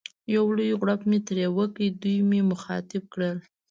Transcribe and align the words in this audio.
یو 0.35 0.45
لوی 0.57 0.71
غړپ 0.81 1.01
مې 1.09 1.19
ترې 1.27 1.47
وکړ، 1.57 1.81
دوی 2.01 2.17
مې 2.29 2.39
مخاطب 2.51 3.03
کړل. 3.13 3.37